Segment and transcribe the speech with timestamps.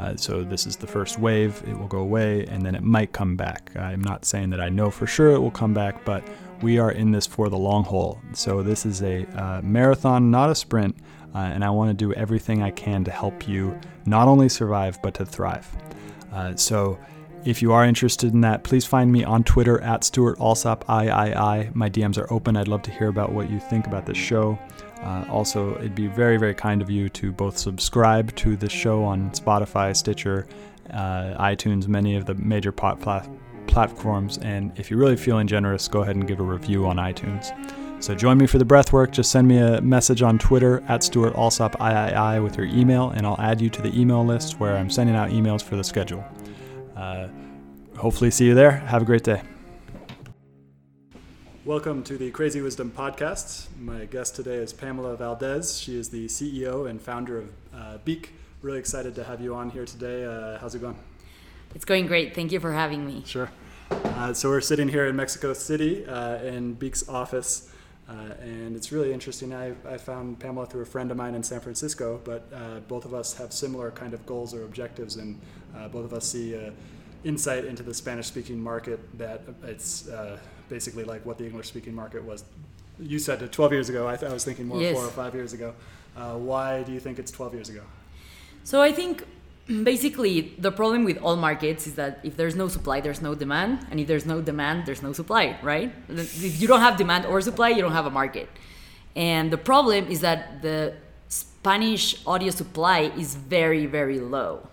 [0.00, 1.62] Uh, so this is the first wave.
[1.68, 3.70] It will go away, and then it might come back.
[3.76, 6.26] I'm not saying that I know for sure it will come back, but
[6.62, 8.18] we are in this for the long haul.
[8.32, 10.96] So this is a uh, marathon, not a sprint,
[11.34, 14.98] uh, and I want to do everything I can to help you not only survive
[15.02, 15.68] but to thrive.
[16.32, 16.98] Uh, so.
[17.42, 21.70] If you are interested in that, please find me on Twitter at Stewart Alsop III.
[21.72, 22.54] My DMs are open.
[22.54, 24.58] I'd love to hear about what you think about this show.
[25.02, 29.02] Uh, also, it'd be very, very kind of you to both subscribe to the show
[29.02, 30.46] on Spotify, Stitcher,
[30.90, 33.28] uh, iTunes, many of the major pot plat-
[33.66, 34.36] platforms.
[34.38, 37.54] And if you're really feeling generous, go ahead and give a review on iTunes.
[38.04, 39.12] So join me for the breath work.
[39.12, 43.26] Just send me a message on Twitter at Stewart Alsop III with your email, and
[43.26, 46.22] I'll add you to the email list where I'm sending out emails for the schedule.
[47.00, 47.28] Uh,
[47.96, 48.72] hopefully, see you there.
[48.72, 49.40] Have a great day.
[51.64, 53.68] Welcome to the Crazy Wisdom Podcast.
[53.78, 55.78] My guest today is Pamela Valdez.
[55.78, 58.34] She is the CEO and founder of uh, Beek.
[58.60, 60.26] Really excited to have you on here today.
[60.26, 60.98] Uh, how's it going?
[61.74, 62.34] It's going great.
[62.34, 63.22] Thank you for having me.
[63.24, 63.50] Sure.
[63.90, 67.72] Uh, so we're sitting here in Mexico City uh, in Beek's office,
[68.10, 69.54] uh, and it's really interesting.
[69.54, 73.06] I, I found Pamela through a friend of mine in San Francisco, but uh, both
[73.06, 75.40] of us have similar kind of goals or objectives, and
[75.76, 76.70] Uh, both of us see uh,
[77.24, 80.08] insight into the Spanish-speaking market that uh, it's
[80.68, 82.44] basically like what the English speaking market was.
[82.98, 84.08] You said it 12 years ago.
[84.08, 84.94] I, th- I was thinking more yes.
[84.94, 85.74] four or five years ago.
[86.16, 87.82] Uh, why do you think it's 12 years ago?
[88.64, 89.24] So I think
[89.66, 93.86] basically the problem with all markets is that if there's no supply, there's no demand,
[93.90, 95.92] and if there's no demand, there's no supply, right?
[96.08, 98.48] If you don't have demand or supply, you don't have a market.
[99.16, 100.94] And the problem is that the
[101.28, 104.68] Spanish audio supply is very, very low.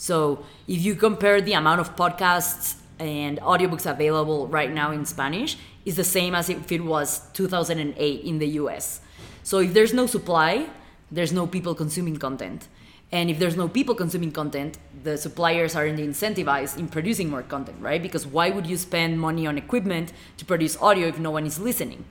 [0.00, 5.58] So if you compare the amount of podcasts and audiobooks available right now in Spanish
[5.84, 9.00] it's the same as if it was 2008 in the US.
[9.42, 10.68] So if there's no supply,
[11.10, 12.68] there's no people consuming content.
[13.12, 17.78] And if there's no people consuming content, the suppliers aren't incentivized in producing more content,
[17.80, 18.00] right?
[18.00, 21.58] Because why would you spend money on equipment to produce audio if no one is
[21.58, 22.04] listening?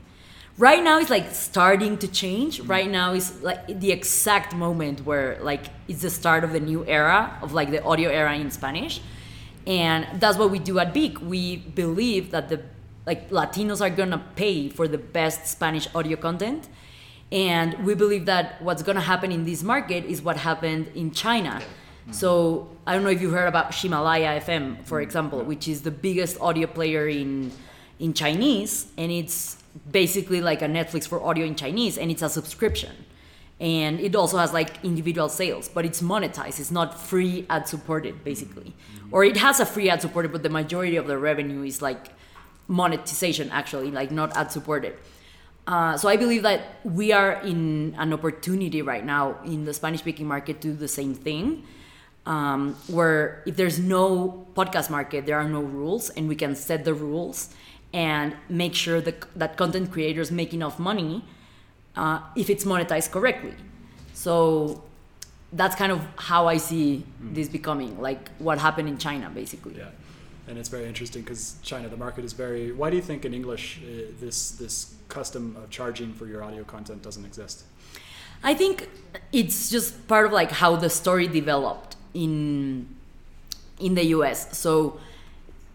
[0.59, 2.59] Right now it's like starting to change.
[2.59, 6.85] Right now is like the exact moment where like it's the start of the new
[6.85, 9.01] era of like the audio era in Spanish
[9.69, 11.21] and that's what we do at Beek.
[11.21, 12.61] We believe that the
[13.05, 16.67] like Latinos are gonna pay for the best Spanish audio content,
[17.31, 21.61] and we believe that what's gonna happen in this market is what happened in China.
[22.11, 25.03] So I don't know if you heard about Himalaya FM, for mm-hmm.
[25.03, 27.51] example, which is the biggest audio player in
[27.99, 29.58] in Chinese, and it's
[29.91, 33.05] basically like a Netflix for audio in Chinese, and it's a subscription.
[33.59, 36.59] And it also has like individual sales, but it's monetized.
[36.59, 38.73] It's not free ad supported, basically.
[39.11, 42.07] Or it has a free ad supported, but the majority of the revenue is like
[42.67, 44.95] monetization, actually, like not ad supported.
[45.67, 49.99] Uh, so I believe that we are in an opportunity right now in the Spanish
[49.99, 51.63] speaking market to do the same thing.
[52.25, 56.85] Um, where if there's no podcast market, there are no rules, and we can set
[56.85, 57.53] the rules
[57.93, 61.23] and make sure that, that content creators make enough money
[61.95, 63.53] uh, if it's monetized correctly.
[64.13, 64.83] So
[65.53, 69.77] that's kind of how I see this becoming, like what happened in China, basically.
[69.77, 69.89] Yeah,
[70.47, 72.71] and it's very interesting because China, the market is very.
[72.71, 76.63] Why do you think in English uh, this this custom of charging for your audio
[76.63, 77.63] content doesn't exist?
[78.43, 78.89] I think
[79.31, 82.87] it's just part of like how the story developed in
[83.79, 84.57] in the US.
[84.57, 84.99] So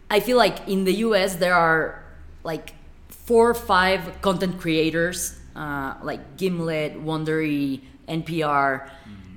[0.09, 2.04] I feel like in the US there are
[2.45, 2.73] like
[3.09, 8.89] four or five content creators uh, like Gimlet, Wondery, NPR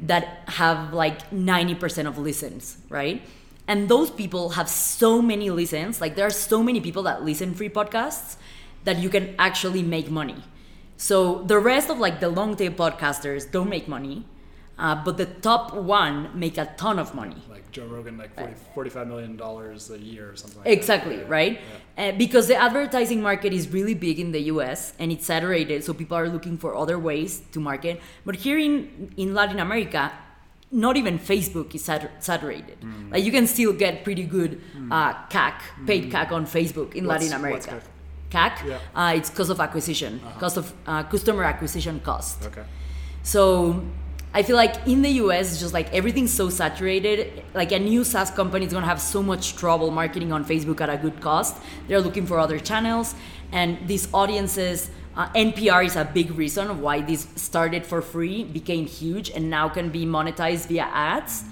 [0.03, 3.23] that have like 90% of listens, right?
[3.67, 6.01] And those people have so many listens.
[6.01, 8.37] Like there are so many people that listen free podcasts
[8.85, 10.43] that you can actually make money.
[10.97, 14.27] So the rest of like the long tail podcasters don't make money,
[14.79, 17.37] uh, but the top one make a ton of money.
[17.51, 20.61] Like Joe Rogan, like 40, 45 million dollars a year or something.
[20.65, 21.23] Like Exactly, that.
[21.27, 21.61] Yeah, right?
[21.97, 25.93] Uh, because the advertising market is really big in the US and it's saturated, so
[25.93, 28.01] people are looking for other ways to market.
[28.25, 30.13] But here in, in Latin America,
[30.71, 32.81] not even Facebook is sat- saturated.
[32.81, 33.11] Mm.
[33.13, 34.61] Like you can still get pretty good
[34.91, 35.55] uh, CAC,
[35.87, 37.87] paid CAC on Facebook in What's- Latin what's America.
[37.87, 37.93] CAC?
[38.31, 38.79] CAC, Yeah.
[38.95, 42.45] uh, it's cost of acquisition, cost of uh, customer acquisition cost.
[42.47, 42.65] Okay.
[43.23, 43.83] So
[44.35, 47.43] I feel like in the US, it's just like everything's so saturated.
[47.55, 50.91] Like a new SaaS company is gonna have so much trouble marketing on Facebook at
[50.91, 51.57] a good cost.
[51.87, 53.15] They're looking for other channels,
[53.53, 54.91] and these audiences.
[55.17, 59.69] Uh, NPR is a big reason why this started for free, became huge, and now
[59.69, 61.43] can be monetized via ads.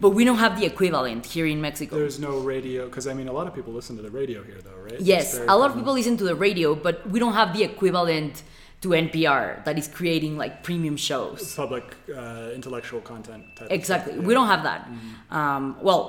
[0.00, 1.96] But we don't have the equivalent here in Mexico.
[1.96, 4.60] There's no radio because I mean a lot of people listen to the radio here
[4.64, 4.98] though, right?
[4.98, 8.42] Yes, a lot of people listen to the radio, but we don't have the equivalent
[8.82, 11.54] to NPR that is creating like premium shows.
[11.54, 11.84] public
[12.14, 13.44] uh, intellectual content.
[13.56, 14.12] Type Exactly.
[14.14, 14.88] stuff, We don't have that.
[15.30, 16.04] Um, well,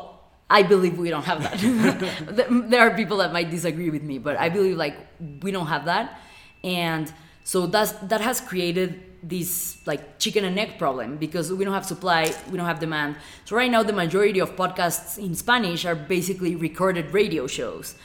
[0.50, 1.58] I believe we don't have that.
[2.38, 4.98] There- there are people that might disagree with me, but I believe like
[5.44, 6.20] we don't have that,
[6.64, 7.12] and
[7.44, 8.90] so that's that has created
[9.24, 9.52] this
[9.86, 13.16] like chicken and egg problem because we don't have supply, we don't have demand.
[13.46, 17.96] So right now, the majority of podcasts in Spanish are basically recorded radio shows.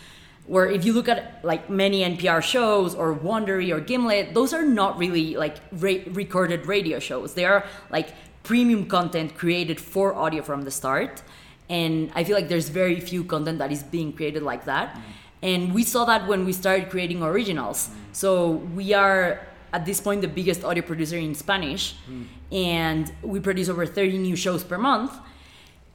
[0.48, 4.64] Where if you look at like many NPR shows or Wondery or Gimlet, those are
[4.64, 7.34] not really like ra- recorded radio shows.
[7.34, 8.08] They are like
[8.42, 11.22] premium content created for audio from the start.
[11.68, 14.94] And I feel like there's very few content that is being created like that.
[14.94, 15.02] Mm.
[15.42, 17.88] And we saw that when we started creating originals.
[17.88, 17.92] Mm.
[18.12, 21.94] So we are at this point the biggest audio producer in Spanish.
[22.10, 22.26] Mm.
[22.50, 25.12] And we produce over 30 new shows per month.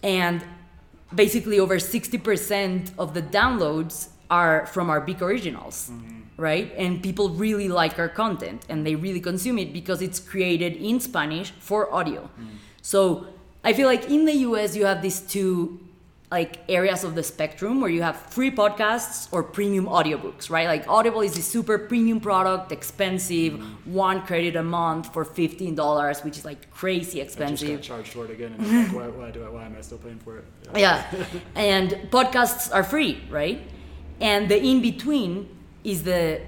[0.04, 0.44] And
[1.16, 6.21] basically over 60% of the downloads are from our big originals mm-hmm.
[6.47, 6.68] right?
[6.83, 11.00] And people really like our content and they really consume it because it's created in
[11.00, 12.21] spanish for audio.
[12.24, 12.57] Mm.
[12.81, 13.00] So
[13.69, 15.53] i feel like in the us you have these two
[16.38, 20.68] like areas of the spectrum where you have free podcasts or premium audiobooks right?
[20.73, 23.94] Like audible is this super premium product expensive mm-hmm.
[24.06, 27.78] one credit a month for $15 which is like crazy I just expensive.
[27.80, 29.49] got charged for it again, and like, why, why do I?
[29.56, 30.45] Why am I still paying for it?
[30.85, 30.97] yeah.
[31.71, 31.87] And
[32.18, 33.59] podcasts are free right
[34.22, 35.50] and the in between
[35.84, 36.42] is the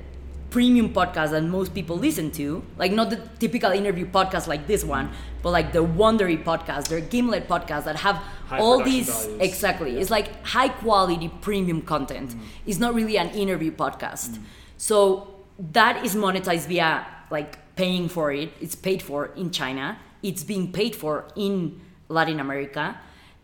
[0.49, 2.63] premium podcast that most people listen to.
[2.77, 5.11] Like not the typical interview podcast like this one
[5.45, 8.15] but like the wondery podcast their gimlet podcast that have
[8.47, 9.41] High all these values.
[9.41, 9.93] exactly.
[9.93, 9.99] Yeah.
[10.01, 12.31] it's like high quality premium content.
[12.31, 12.39] Mm.
[12.65, 14.29] It's not really an interview podcast.
[14.31, 14.43] Mm.
[14.77, 15.35] So
[15.71, 18.53] that is monetized via like paying for it.
[18.59, 19.99] It's paid for in china.
[20.23, 21.79] It's being paid for in
[22.09, 22.97] latin america.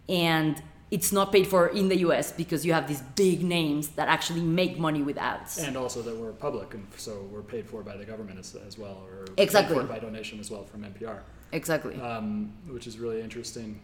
[0.10, 0.60] And
[0.92, 4.42] it's not paid for in the us because you have these big names that actually
[4.42, 7.96] make money with ads And also that we're public, and so we're paid for by
[7.96, 9.78] the government as, as well, or Exactly.
[9.78, 11.20] paid for by donation as well from NPR,
[11.54, 13.80] exactly um, which is really interesting.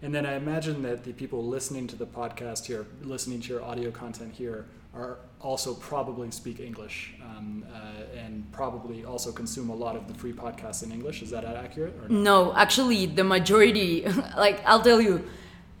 [0.00, 3.62] And then I imagine that the people listening to the podcast here, listening to your
[3.62, 9.74] audio content here, are also probably speak English um, uh, and probably also consume a
[9.74, 11.22] lot of the free podcasts in English.
[11.22, 11.94] Is that accurate?
[12.02, 12.22] Or no?
[12.22, 14.04] No, actually, the majority,
[14.36, 15.24] like I'll tell you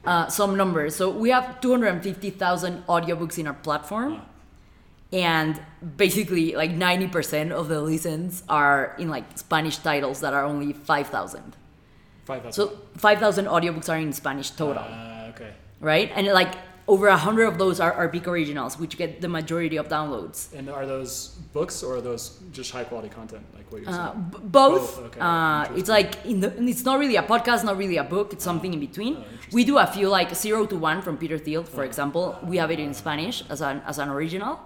[0.04, 0.96] uh, some numbers.
[0.96, 4.22] So we have 250,000 audiobooks in our platform,
[5.12, 5.60] and
[5.96, 11.56] basically, like 90% of the listens are in like Spanish titles that are only 5,000.
[12.24, 12.52] Five thousand.
[12.52, 15.52] So 5,000 audiobooks are in Spanish total, Uh, okay.
[15.80, 16.10] right?
[16.14, 16.54] And like
[16.88, 20.52] over a hundred of those are, are Originals, which get the majority of downloads.
[20.52, 24.12] And are those books or are those just high quality content, like what you're Uh,
[24.12, 24.26] saying?
[24.32, 24.96] b- both.
[24.96, 25.20] Both, okay.
[25.20, 28.32] Uh, it's like in the, it's not really a podcast, not really a book.
[28.32, 29.16] It's something in between.
[29.18, 31.84] Oh, we do a few like zero to one from Peter Thiel, for Oh.
[31.90, 32.36] example.
[32.42, 34.58] We have it in Spanish as an as an original.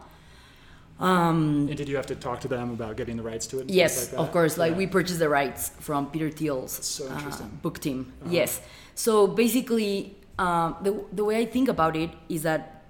[0.99, 3.69] Um, And did you have to talk to them about getting the rights to it?
[3.69, 4.57] yes, like of course.
[4.57, 4.79] Like Yeah.
[4.79, 8.13] we purchased the rights from Peter Thiel's so uh, book team.
[8.23, 8.31] Uh-huh.
[8.33, 8.61] Yes.
[8.95, 12.85] So basically, um, the the way I think about it is that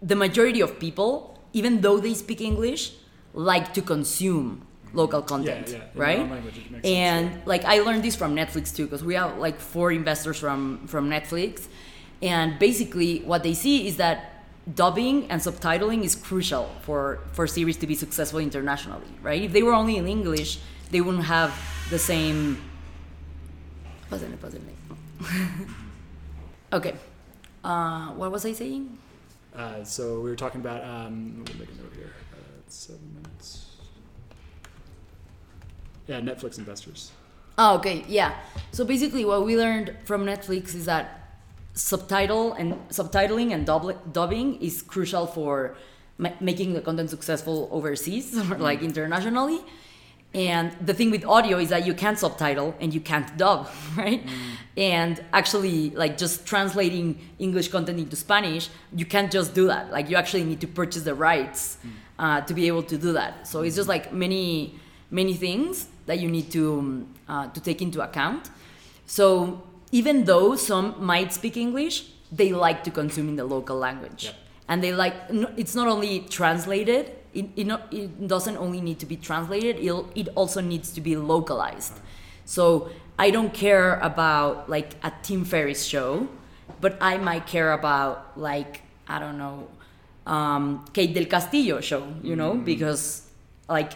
[0.00, 2.92] the majority of people, even though they speak English,
[3.34, 6.18] like to consume local content, yeah, in right?
[6.18, 7.38] language, makes sense, and yeah.
[7.46, 11.10] like I learned this from Netflix too, because we have like four investors from from
[11.10, 11.66] Netflix,
[12.20, 17.76] and basically what they see is that dubbing and subtitling is crucial for for series
[17.78, 19.42] to be successful internationally, right?
[19.42, 20.58] If they were only in English,
[20.90, 21.52] they wouldn't have
[21.90, 22.58] the same.
[26.72, 26.94] Okay,
[27.64, 28.96] uh, what was I saying?
[29.54, 30.82] Uh, so we were talking about.
[30.82, 32.12] Um, let me make a note here.
[32.32, 33.76] Uh, seven minutes.
[36.06, 37.12] Yeah, Netflix investors.
[37.58, 38.34] Oh, okay, yeah.
[38.72, 41.38] So basically, what we learned from Netflix is that
[41.74, 43.66] subtitle and subtitling and
[44.12, 45.76] dubbing is crucial for
[46.18, 49.60] ma- making the content successful overseas or like internationally.
[50.34, 54.24] And the thing with audio is that you can't subtitle and you can't dub, right?
[54.76, 59.90] And actually, like just translating English content into Spanish, you can't just do that.
[59.90, 61.78] Like you actually need to purchase the rights
[62.18, 63.46] uh, to be able to do that.
[63.46, 64.78] So it's just like many,
[65.10, 68.50] many things that you need to um, uh, to take into account.
[69.06, 74.24] So even though some might speak English, they like to consume in the local language
[74.24, 74.34] Yep.
[74.68, 75.14] and they like
[75.58, 79.92] it's not only translated it, it, not, it doesn't only need to be translated it,
[80.14, 81.94] it also needs to be localized
[82.46, 82.88] so
[83.18, 86.28] i don't care about like a tim ferriss show
[86.80, 89.68] but i might care about like i don't know
[90.24, 93.26] um, kate del castillo show you know because
[93.68, 93.92] like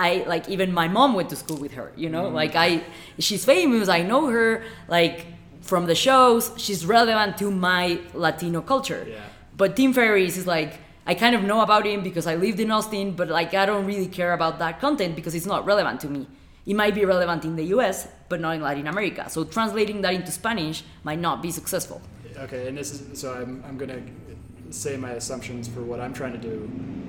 [0.00, 2.28] I like even my mom went to school with her, you know?
[2.28, 2.82] Like I
[3.18, 5.26] she's famous, I know her like
[5.60, 9.06] from the shows, she's relevant to my Latino culture.
[9.08, 9.20] Yeah.
[9.56, 12.70] But Tim Ferriss is like I kind of know about him because I lived in
[12.70, 16.08] Austin, but like I don't really care about that content because it's not relevant to
[16.08, 16.26] me.
[16.66, 19.28] It might be relevant in the US, but not in Latin America.
[19.28, 22.00] So translating that into Spanish might not be successful.
[22.36, 26.14] Okay, and this is so I'm, I'm going to say my assumptions for what I'm
[26.14, 26.58] trying to do,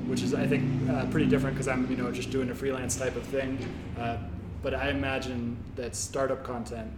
[0.07, 2.95] which is I think uh, pretty different because I'm you know just doing a freelance
[2.95, 3.57] type of thing.
[3.99, 4.17] Uh,
[4.63, 6.91] but I imagine that startup content,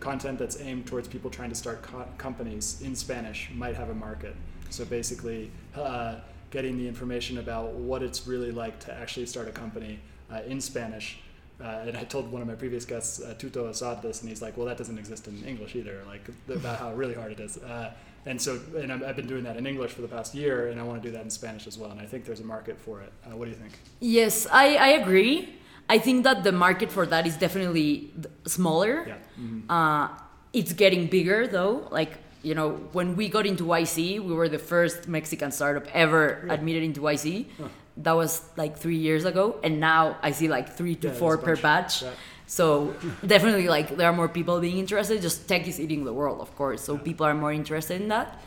[0.00, 3.94] content that's aimed towards people trying to start co- companies in Spanish, might have a
[3.94, 4.36] market.
[4.70, 6.16] So basically, uh,
[6.50, 9.98] getting the information about what it's really like to actually start a company
[10.30, 11.20] uh, in Spanish.
[11.58, 14.42] Uh, and I told one of my previous guests, uh, Tuto Assad, this, and he's
[14.42, 16.02] like, "Well, that doesn't exist in English either.
[16.06, 17.92] Like about how really hard it is." Uh,
[18.26, 20.78] and so, and I'm, I've been doing that in English for the past year, and
[20.80, 21.90] I want to do that in Spanish as well.
[21.92, 23.12] And I think there's a market for it.
[23.24, 23.72] Uh, what do you think?
[24.00, 25.54] Yes, I, I agree.
[25.88, 28.12] I think that the market for that is definitely
[28.46, 29.04] smaller.
[29.06, 29.14] Yeah.
[29.40, 29.62] Mhm.
[29.70, 30.08] Uh,
[30.52, 31.86] it's getting bigger though.
[31.90, 36.46] Like, you know, when we got into YC, we were the first Mexican startup ever
[36.50, 37.46] admitted into YC.
[37.58, 37.68] Huh.
[37.98, 39.58] That was like three years ago.
[39.62, 42.02] And now I see like three to Yeah, four per batch.
[42.02, 42.10] Yeah.
[42.46, 42.94] So
[43.26, 45.20] definitely like there are more people being interested.
[45.22, 46.82] Just tech is eating the world, of course.
[46.82, 47.00] So Yeah.
[47.08, 48.38] people are more interested in that.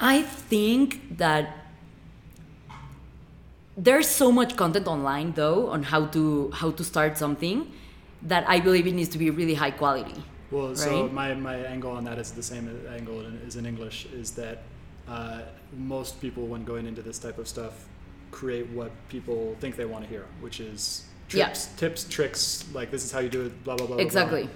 [0.00, 1.56] I think that
[3.76, 7.72] there's so much content online though on how to how to start something
[8.22, 10.22] that I believe it needs to be really high quality.
[10.50, 14.32] Well, so my, my angle on that is the same angle as in English is
[14.32, 14.62] that
[15.08, 15.40] uh,
[15.76, 17.86] most people, when going into this type of stuff,
[18.32, 21.44] create what people think they want to hear, which is Yeah.
[21.46, 23.96] trips, tips, tricks, like this is how you do it, blah, blah, blah.
[23.96, 24.42] blah, Exactly.
[24.42, 24.50] blah.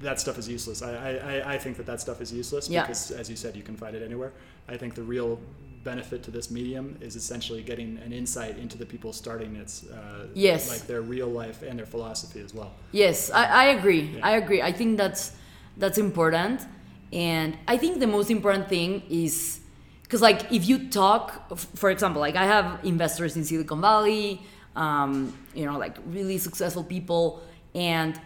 [0.00, 0.82] That stuff is useless.
[0.82, 2.82] I, I, I- I think that that stuff is useless Yeah.
[2.82, 4.32] because, as you said, you can find it anywhere.
[4.68, 5.38] I think the real
[5.84, 10.26] benefit to this medium is essentially getting an insight into the people starting its, uh,
[10.34, 10.68] Yes.
[10.68, 12.72] like their real life and their philosophy as well.
[12.92, 14.02] Yes, I, I agree.
[14.16, 14.26] Yeah.
[14.30, 14.60] I agree.
[14.62, 15.32] I think that's
[15.76, 16.66] that's important,
[17.12, 19.60] and I think the most important thing is
[20.08, 24.40] because like if you talk, for example, like I have investors in Silicon Valley,
[24.74, 27.42] um, you know, like really successful people,
[27.74, 28.18] and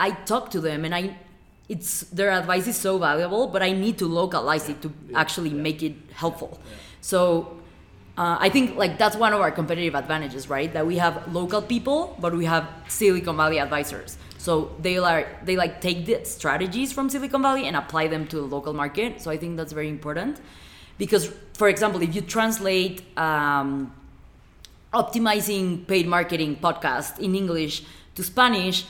[0.00, 1.18] I talk to them, and I
[1.68, 5.82] it's their advice is so valuable, but I need to localize it to actually make
[5.82, 6.58] it helpful.
[7.02, 7.58] So
[8.16, 10.72] uh, I think like that's one of our competitive advantages, right?
[10.72, 14.16] That we have local people, but we have Silicon Valley advisors.
[14.38, 18.36] So they like they like take the strategies from Silicon Valley and apply them to
[18.36, 19.20] the local market.
[19.20, 20.40] So I think that's very important
[20.98, 23.92] because, for example, if you translate um,
[24.92, 28.84] optimizing paid marketing podcast in English to Spanish,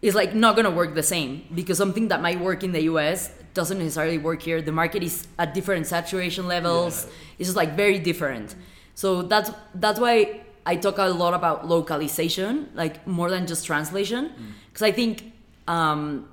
[0.00, 3.32] is like not gonna work the same because something that might work in the US
[3.54, 4.62] doesn't necessarily work here.
[4.62, 7.04] The market is at different saturation levels.
[7.04, 7.12] Yeah.
[7.38, 8.54] It's just like very different.
[8.94, 14.30] So that's that's why I talk a lot about localization, like more than just translation,
[14.68, 15.32] because I think
[15.66, 16.28] um,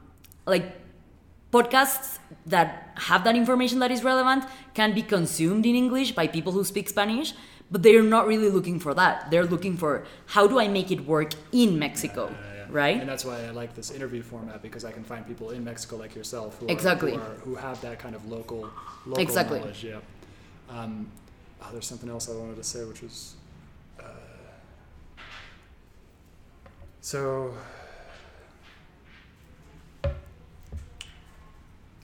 [0.45, 0.65] like
[1.55, 2.07] podcasts
[2.53, 2.67] that
[3.09, 4.43] have that information that is relevant
[4.73, 7.33] can be consumed in English by people who speak Spanish,
[7.71, 9.29] but they're not really looking for that.
[9.31, 9.91] They're looking for
[10.35, 12.65] how do I make it work in Mexico, Yeah, yeah.
[12.81, 12.97] right?
[13.01, 15.95] And that's why I like this interview format because I can find people in Mexico
[16.03, 17.13] like yourself who, Exactly.
[17.13, 18.61] are, who, are, who have that kind of local,
[19.05, 19.59] local Exactly.
[19.59, 19.83] knowledge.
[19.83, 19.99] Yeah.
[20.69, 20.93] Um,
[21.61, 23.35] oh, there's something else I wanted to say, which was.
[23.99, 24.03] Uh,
[27.01, 27.53] so.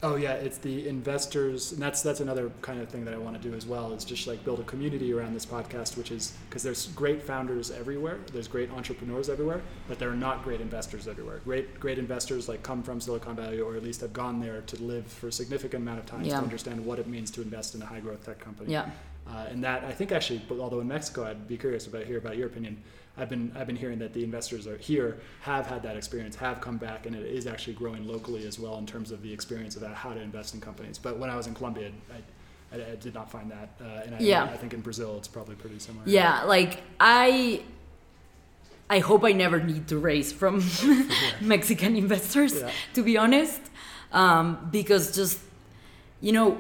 [0.04, 3.40] Oh yeah, it's the investors, and that's that's another kind of thing that I want
[3.40, 3.94] to do as well.
[3.94, 7.70] Is just like build a community around this podcast, which is because there's great founders
[7.70, 11.40] everywhere, there's great entrepreneurs everywhere, but there are not great investors everywhere.
[11.46, 14.82] Great great investors like come from Silicon Valley or at least have gone there to
[14.82, 16.38] live for a significant amount of time Yeah.
[16.38, 18.72] to understand what it means to invest in a high growth tech company.
[18.72, 18.90] yeah.
[19.30, 22.38] Uh, and that I think actually, although in Mexico, I'd be curious about hear about
[22.38, 22.82] your opinion.
[23.22, 26.60] I've been I've been hearing that the investors are here have had that experience, have
[26.60, 29.76] come back, and it is actually growing locally as well in terms of the experience
[29.76, 30.98] about how to invest in companies.
[30.98, 34.16] But when I was in Colombia, I, I, I did not find that, uh, and
[34.16, 34.44] I, Yeah.
[34.46, 36.04] I think in Brazil it's probably pretty similar.
[36.08, 37.62] Yeah, like I
[38.90, 40.64] I hope I never need to raise from
[41.42, 42.72] Mexican investors Yeah.
[42.96, 43.62] to be honest.
[44.12, 45.40] Um, because just
[46.22, 46.58] you know,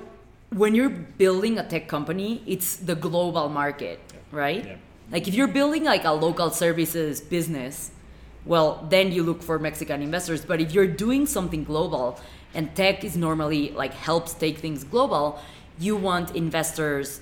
[0.62, 0.89] when you're
[1.24, 4.00] building a tech company, it's the global market,
[4.32, 4.77] right?
[5.12, 7.91] Like if you're building like a local services business,
[8.46, 10.46] well, then you look for Mexican investors.
[10.46, 12.20] But if you're doing something global
[12.53, 15.39] and tech is normally like helps take things global,
[15.80, 17.22] you want investors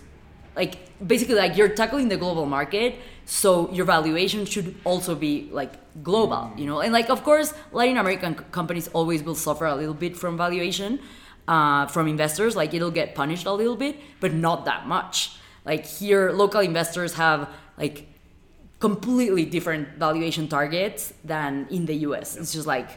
[0.56, 5.74] like basically like you're tackling the global market, so your valuation should also be like
[6.04, 6.82] global, you know?
[6.82, 11.00] And like of course, Latin American companies always will suffer a little bit from valuation
[11.48, 15.32] uh, from investors, like it'll get punished a little bit, but not that much.
[15.66, 18.08] Like here local investors have like
[18.80, 22.36] completely different valuation targets than in the US.
[22.38, 22.90] It's just like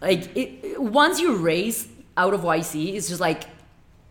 [0.00, 3.44] like it, once you raise out of YC, it's just like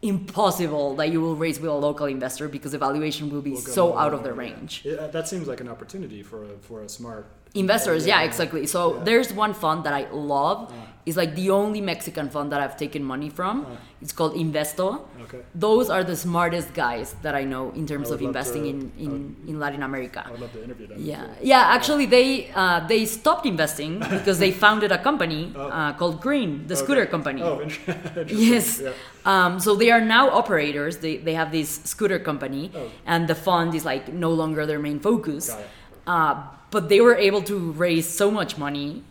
[0.01, 3.61] impossible that you will raise with a local investor because the valuation will be We'll
[3.61, 4.39] so out of their yeah.
[4.39, 4.81] range.
[4.83, 8.67] Yeah, that seems like an opportunity for a, for a smart Investors, yeah, exactly.
[8.67, 9.03] So Yeah.
[9.07, 10.59] there's one fund that I love.
[10.71, 10.81] Ah.
[11.05, 13.65] It's like the only Mexican fund that I've taken money from.
[13.69, 13.77] Ah.
[14.01, 14.87] It's called Investo.
[15.25, 15.41] Okay.
[15.53, 19.35] Those are the smartest guys that I know in terms of investing to- in, in,
[19.49, 20.23] in Latin America.
[20.27, 20.97] I would love to interview them.
[20.99, 21.63] Yeah, yeah.
[21.77, 25.69] Actually, they uh, they stopped investing because they founded a company Oh.
[25.69, 26.83] uh, called Grin, the Okay.
[26.83, 27.41] scooter company.
[27.41, 28.37] Oh, inter- interesting.
[28.53, 28.67] Yes.
[28.81, 28.91] Yeah.
[29.31, 30.97] Um, so they are now operators.
[30.97, 32.89] They, they have this scooter company, Oh.
[33.05, 35.49] and the fund is like no longer their main focus.
[35.49, 35.69] Got it.
[36.07, 36.35] Uh,
[36.75, 39.01] but they were able to raise so much money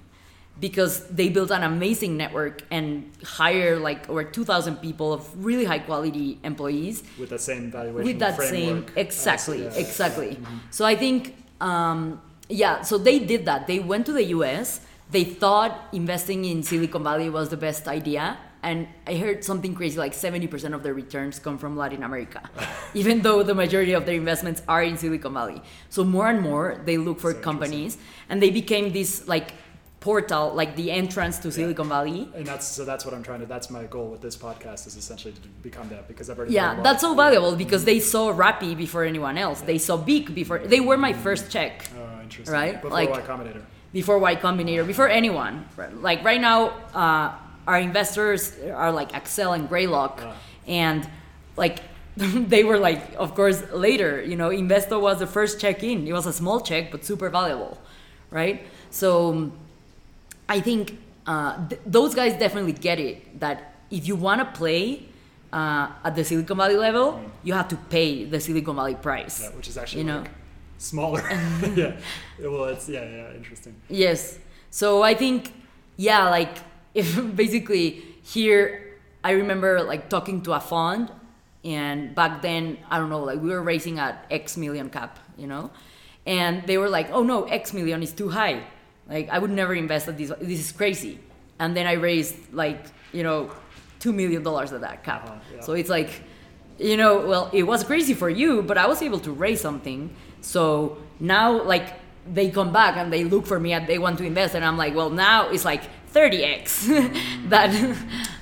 [0.61, 5.79] because they built an amazing network and hire like over 2,000 people of really high
[5.79, 7.03] quality employees.
[7.19, 8.99] With that same valuation with that same framework.
[8.99, 9.87] exactly Uh, so, yeah.
[9.87, 10.39] exactly.
[10.71, 13.67] So i think um, yeah so they did that.
[13.67, 18.37] They went to the us they thought investing in silicon valley was the best idea
[18.69, 22.41] and i heard something crazy like 70% of their returns come from latin america
[23.03, 25.61] even though the majority of their investments are in silicon valley
[25.97, 27.93] so more and more they look for So companies
[28.29, 29.49] and they became this like
[30.01, 33.47] portal like the entrance to silicon valley And that's so that's what I'm trying to.
[33.55, 36.53] That's my goal with this podcast is essentially to become that because I've already.
[36.61, 39.59] Yeah, that's so valuable because they saw Rappi before anyone else.
[39.63, 40.59] They saw Beek before.
[40.75, 42.53] They were my first check Oh, interesting.
[42.61, 42.75] Right?
[42.83, 43.63] Before Like- Y Combinator.
[43.99, 45.55] before Y Combinator, before anyone.
[46.09, 46.59] Like right now,
[47.03, 47.27] uh,
[47.67, 50.23] our investors are like Accel and Greylock,
[50.67, 51.09] and
[51.57, 51.81] like
[52.17, 54.23] they were like, of course, later.
[54.23, 56.07] You know, Investo was the first check in.
[56.07, 57.79] It was a small check, but super valuable,
[58.31, 58.67] right?
[58.91, 59.51] So
[60.49, 65.09] I think uh, th- those guys definitely get it that if you want to play
[65.53, 69.43] uh, at the Silicon Valley level, you have to pay the Silicon Valley price.
[69.43, 70.21] Yeah, which is actually you know.
[70.21, 70.31] like
[70.79, 71.23] smaller.
[71.75, 71.97] yeah.
[72.41, 73.75] Well, it's yeah, yeah, interesting.
[73.89, 74.39] Yes.
[74.71, 75.53] So I think,
[75.97, 76.59] yeah, like
[76.95, 81.11] if basically here, I remember like talking to a fund,
[81.65, 85.47] and back then, I don't know, like we were raising at X million cap, you
[85.47, 85.71] know,
[86.27, 88.63] and they were like, oh no, X million is too high.
[89.09, 90.33] Like I would never invest at this.
[90.41, 91.19] This is crazy.
[91.59, 93.51] And then I raised like you know,
[94.01, 95.25] two million dollars at that cap.
[95.25, 95.61] Uh-huh, yeah.
[95.61, 96.11] So it's like,
[96.79, 100.15] you know, well, it was crazy for you, but I was able to raise something.
[100.41, 101.95] So now, like,
[102.31, 104.77] they come back and they look for me and they want to invest, and I'm
[104.77, 105.83] like, well, now it's like
[106.15, 106.87] 30x
[107.51, 107.95] that that And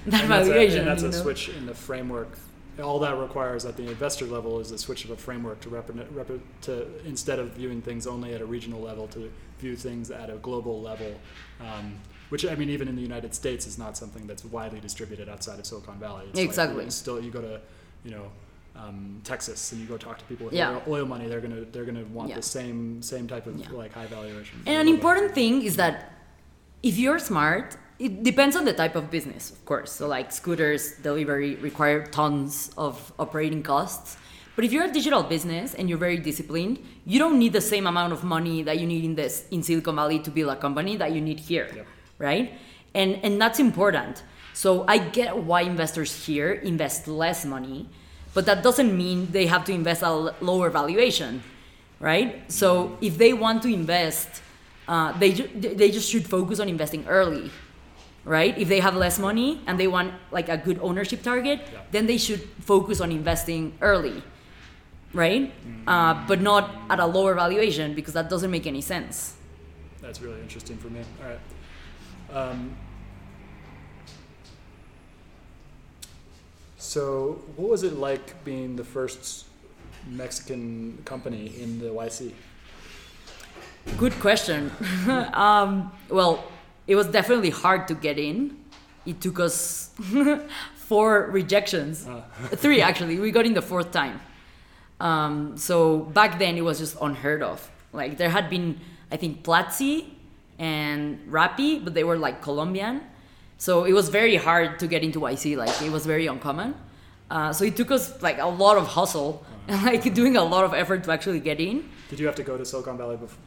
[0.07, 0.79] that's a, valuation.
[0.81, 1.13] and that's a know?
[1.23, 2.39] switch in the framework
[2.83, 5.91] all that requires at the investor level is a switch of a framework to, rep-
[6.13, 6.31] rep-
[6.63, 9.31] to instead of viewing things only at a regional level to
[9.61, 11.13] view things at a global level
[11.61, 11.95] um,
[12.31, 15.59] which I mean, even in the United States, is not something that's widely distributed outside
[15.59, 16.25] of Silicon Valley.
[16.31, 16.85] It's exactly.
[16.85, 17.61] Like, still, you go to,
[18.07, 18.33] you know,
[18.75, 20.71] um, Texas and you go talk to people with Yeah.
[20.71, 22.37] oil, oil money, they're gonna they're gonna want Yeah.
[22.37, 23.67] the same same type of Yeah.
[23.73, 24.63] like high valuation.
[24.65, 26.12] And an important thing is that
[26.83, 29.92] if you're smart, it depends on the type of business, of course.
[29.92, 34.16] So, like scooters, delivery require tons of operating costs.
[34.57, 37.87] But if you're a digital business and you're very disciplined, you don't need the same
[37.87, 40.97] amount of money that you need in this in Silicon Valley to build a company
[40.97, 41.87] that you need here,
[42.18, 42.53] right?
[42.95, 44.25] And and that's important.
[44.53, 47.88] So I get why investors here invest less money,
[48.35, 51.42] but that doesn't mean they have to invest a lower valuation,
[52.01, 52.51] right?
[52.53, 54.42] So if they want to invest,
[54.92, 55.48] uh, they ju-
[55.81, 57.50] they just should focus on investing early,
[58.28, 58.52] right?
[58.59, 61.81] If they have less money and they want like a good ownership target, Yeah.
[61.94, 64.22] then they should focus on investing early,
[65.14, 65.48] right?
[65.87, 69.35] Uh, but not at a lower valuation because that doesn't make any sense.
[70.05, 71.00] That's really interesting for me.
[71.22, 71.40] All right.
[72.37, 72.76] Um,
[76.76, 79.46] so, what was it like being the first
[80.09, 82.33] Mexican company in the YC?
[83.99, 84.71] Good question.
[85.35, 86.45] um, well,
[86.87, 88.57] it was definitely hard to get in.
[89.07, 89.90] It took us
[90.75, 92.23] four rejections, Uh,
[92.57, 93.18] three actually.
[93.18, 94.21] We got in the fourth time.
[95.01, 97.68] Um, so back then it was just unheard of.
[97.92, 98.79] Like there had been,
[99.11, 100.07] I think, Platzi
[100.59, 103.01] and Rappi, but they were like Colombian.
[103.59, 105.57] So it was very hard to get into YC.
[105.57, 106.75] Like it was very uncommon.
[107.31, 110.64] Uh, so it took us like a lot of hustle and like doing a lot
[110.64, 111.88] of effort to actually get in.
[112.11, 113.38] did you have to go to Silicon Valley before?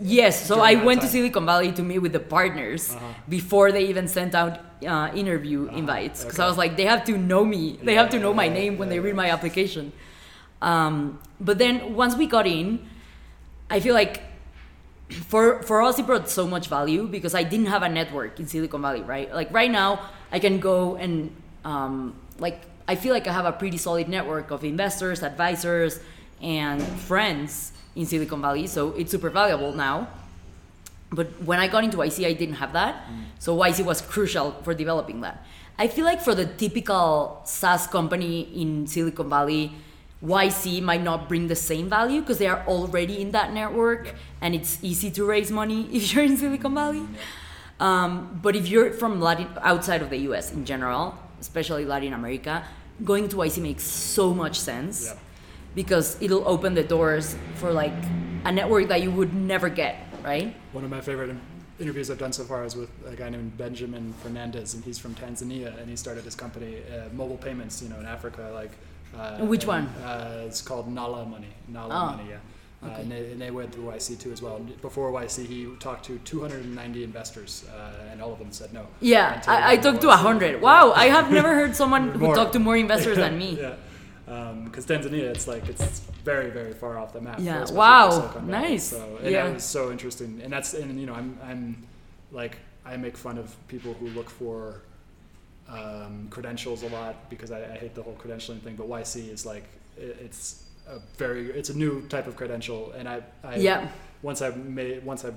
[0.00, 1.08] Yes, so I went to.
[1.08, 3.14] Silicon Valley to meet with the partners Uh-huh.
[3.28, 6.44] before they even sent out uh, interview Uh-huh, invites because okay.
[6.44, 8.78] I was like, they have to know me, they have to know my Yeah, name
[8.78, 9.92] when they yeah, read my application.
[10.62, 12.78] Um, but then once we got in,
[13.70, 14.22] I feel like
[15.10, 18.46] for for us it brought so much value because I didn't have a network in
[18.46, 19.32] Silicon Valley, right?
[19.34, 21.30] Like right now, I can go and
[21.64, 26.00] um, like I feel like I have a pretty solid network of investors, advisors,
[26.42, 30.06] and friends in Silicon Valley, so it's super valuable now.
[31.10, 32.94] But when I got into YC, I didn't have that,
[33.38, 35.36] so YC was crucial for developing that.
[35.78, 39.72] I feel like for the typical SaaS company in Silicon Valley,
[40.24, 44.16] YC might not bring the same value because they are already in that network Yep.
[44.42, 47.06] and it's easy to raise money if you're in Silicon Valley.
[47.80, 52.64] Um, but if you're from Latin outside of the US in general, especially Latin America,
[53.04, 55.14] going to YC makes so much sense Yeah.
[55.78, 57.94] Because it'll open the doors for like
[58.44, 60.52] a network that you would never get, right?
[60.72, 61.36] One of my favorite
[61.78, 65.14] interviews I've done so far is with a guy named Benjamin Fernandes, and he's from
[65.14, 68.72] Tanzania, and he started his company, uh, mobile payments, you know, in Africa, like.
[69.16, 69.84] Uh, Which and, one?
[70.04, 71.52] Uh, it's called Nala Money.
[71.68, 72.38] Nala Oh, Money, yeah.
[72.82, 73.02] Uh, okay.
[73.02, 74.56] and, they, and they went through YC too as well.
[74.56, 78.84] And Before YC, he talked to 290 investors, uh, and all of them said no.
[79.00, 80.60] Yeah, I, I talked to hundred.
[80.60, 83.58] Wow, I have never heard someone who talked to more investors than me.
[83.60, 83.74] yeah.
[84.64, 87.38] Because Tanzania, it's like it's very, very far off the map.
[87.40, 87.64] Yeah.
[87.70, 88.30] Wow.
[88.46, 88.84] Nice.
[88.84, 89.44] So, and Yeah.
[89.44, 90.40] that was so interesting.
[90.42, 91.86] And that's and you know I'm I'm
[92.30, 94.82] like I make fun of people who look for
[95.68, 98.76] um, credentials a lot because I, I hate the whole credentialing thing.
[98.76, 99.64] But YC is like
[99.96, 103.88] it, it's a very it's a new type of credential, and I, I Yeah.
[104.22, 105.32] once I made once I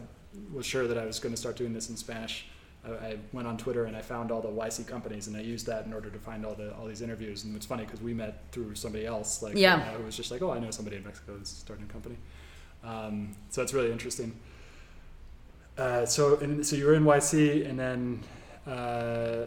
[0.54, 2.46] was sure that I was going to start doing this in Spanish,
[2.86, 5.66] I, I went on Twitter and I found all the YC companies and I used
[5.68, 7.44] that in order to find all the all these interviews.
[7.44, 9.76] And it's funny because we met through somebody else, like Yeah.
[9.76, 12.18] uh, who was just like, oh, I know somebody in Mexico who's starting a company.
[12.84, 14.34] Um, so it's really interesting.
[15.78, 18.20] Uh, so and so you were in YC and then
[18.68, 19.46] uh,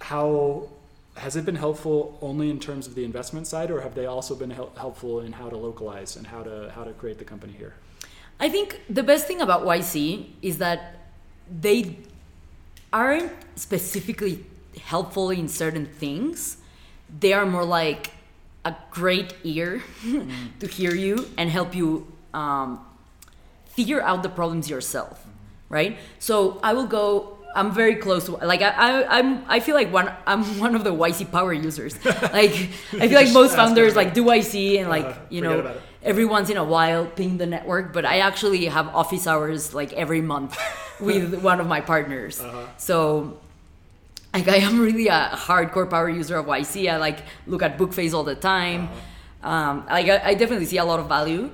[0.00, 0.68] how
[1.16, 4.34] has it been helpful only in terms of the investment side, or have they also
[4.34, 7.52] been hel- helpful in how to localize and how to how to create the company
[7.54, 7.74] here?
[8.38, 11.08] I think the best thing about YC is that
[11.60, 11.96] they
[12.96, 14.42] aren't specifically
[14.84, 16.56] helpful in certain things.
[17.20, 18.10] They are more like
[18.64, 19.82] a great ear
[20.60, 22.80] to hear you and help you um,
[23.66, 25.26] figure out the problems yourself,
[25.68, 25.98] right?
[26.18, 27.36] So I will go.
[27.54, 30.82] I'm very close to like I, I I'm I feel like one I'm one of
[30.84, 31.92] the YC power users.
[32.04, 32.54] like
[33.02, 36.56] I feel like most founders like do YC and like you know every once in
[36.56, 40.56] a while ping the network, but I actually have office hours like every month
[41.00, 42.40] with one of my partners.
[42.40, 42.66] Uh-huh.
[42.76, 43.38] So
[44.34, 46.90] like I am really a hardcore power user of YC.
[46.92, 48.88] I like look at Bookface all the time.
[49.42, 51.50] Um, like I, I definitely see a lot of value,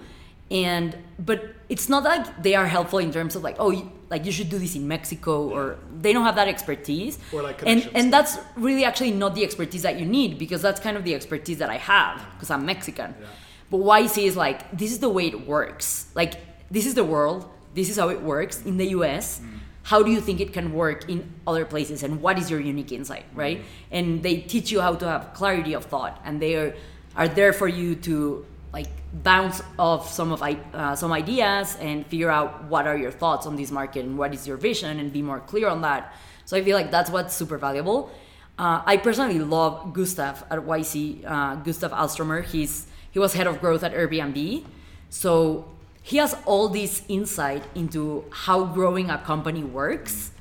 [0.51, 4.27] and but it's not like they are helpful in terms of like oh you- like
[4.27, 7.19] you should do this in Mexico or they don't have that expertise.
[7.33, 10.81] Or, like, and and that's really actually not the expertise that you need because that's
[10.81, 13.15] kind of the expertise that I have because I'm Mexican.
[13.19, 13.27] Yeah.
[13.71, 16.07] But YC is like this is the way it works.
[16.15, 16.35] Like
[16.71, 17.49] this is the world.
[17.75, 19.41] This is how it works in the US.
[19.85, 22.93] How do you think it can work in other places and what is your unique
[22.93, 23.63] insight, right?
[23.91, 26.75] And they teach you how to have clarity of thought and they are
[27.15, 32.31] are there for you to like bounce off some of uh, some ideas and figure
[32.31, 35.21] out what are your thoughts on this market and what is your vision and be
[35.21, 36.15] more clear on that.
[36.47, 38.11] So I feel like that's what's super valuable.
[38.59, 41.25] Uh, I personally love Gustaf at YC.
[41.25, 42.45] Uh, Gustaf Alströmer.
[42.45, 44.65] He's he was head of growth at Airbnb,
[45.11, 45.69] so
[46.03, 50.33] he has all this insight into how growing a company works,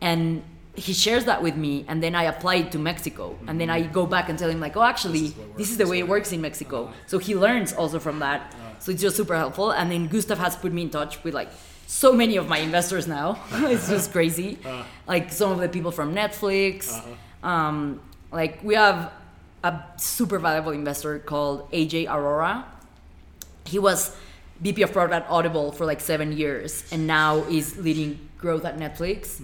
[0.00, 0.42] and
[0.74, 1.84] he shares that with me.
[1.88, 4.60] And then I apply it to Mexico, and then I go back and tell him
[4.60, 6.84] like, oh, actually, this is the way it works in Mexico.
[6.84, 6.92] Uh-huh.
[7.06, 8.52] So he learns also from that.
[8.52, 8.78] Uh-huh.
[8.80, 9.70] So it's just super helpful.
[9.70, 11.50] And then Gustaf has put me in touch with like
[11.86, 13.42] so many of my investors now.
[13.52, 14.58] it's just crazy.
[14.64, 14.82] Uh-huh.
[15.06, 17.02] Like some of the people from Netflix.
[17.42, 18.00] Um,
[18.32, 19.12] like we have
[19.62, 22.64] a super valuable investor called AJ Aurora.
[23.64, 24.16] He was
[24.60, 28.78] VP of product at Audible for like seven years, and now is leading growth at
[28.78, 29.40] Netflix.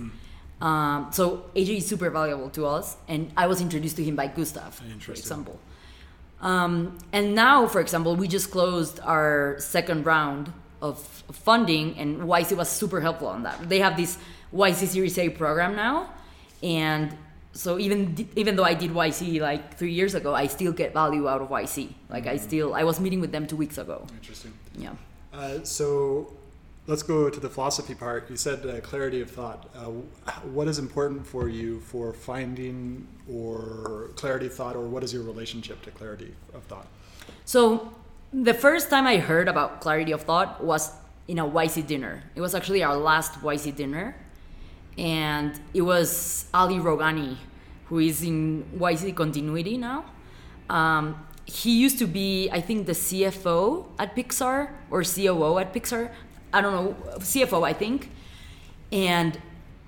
[0.61, 4.29] Um, so AJ is super valuable to us, and I was introduced to him by
[4.29, 5.59] Gustaf, for example.
[6.41, 10.99] Um, and now, for example, we just closed our second round of
[11.33, 13.69] funding, and YC was super helpful on that.
[13.69, 14.19] They have this
[14.53, 16.11] YC Series A program now,
[16.63, 17.17] and
[17.53, 21.29] so even even though I did YC like three years ago, I still get value
[21.29, 21.93] out of YC.
[22.11, 24.07] Like I still, I was meeting with them two weeks ago.
[24.15, 24.53] Interesting.
[24.77, 24.95] Yeah.
[25.37, 26.33] Uh, so
[26.87, 28.31] let's go to the philosophy part.
[28.31, 29.69] You said uh, clarity of thought.
[29.75, 29.87] Uh,
[30.45, 35.23] what is important for you for finding or clarity of thought, or what is your
[35.23, 36.87] relationship to clarity of thought?
[37.45, 37.93] So
[38.33, 40.93] the first time I heard about clarity of thought was
[41.27, 42.23] in a YC dinner.
[42.35, 44.15] It was actually our last YC dinner,
[44.99, 47.37] and it was Ali Rowghani,
[47.87, 50.05] who is in YC Continuity now.
[50.69, 56.11] Um, he used to be, I think, the CFO at Pixar or COO at Pixar.
[56.53, 58.11] I don't know, CFO, I think.
[58.93, 59.39] And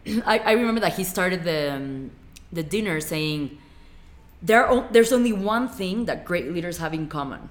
[0.27, 2.11] I, I remember that he started the um,
[2.53, 3.59] the dinner saying,
[4.43, 7.49] there there's only one thing that great leaders have in common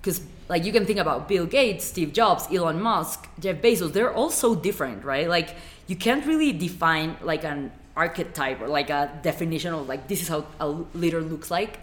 [0.00, 4.12] because like you can think about bill gates steve jobs elon musk jeff bezos they're
[4.12, 5.54] all so different right like
[5.86, 10.28] you can't really define like an archetype or like a definition of like this is
[10.28, 11.78] how a leader looks like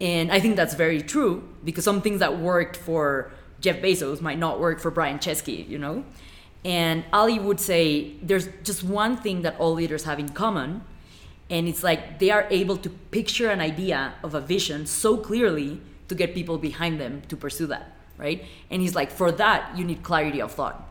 [0.00, 4.38] and i think that's very true because some things that worked for jeff bezos might
[4.38, 6.04] not work for brian chesky you know?
[6.62, 10.82] And ali would say there's just one thing that all leaders have in common
[11.48, 15.80] and it's like they are able to picture an idea of a vision so clearly
[16.08, 18.44] to get people behind them to pursue that right?
[18.70, 20.86] And he's like for that you need clarity of thought.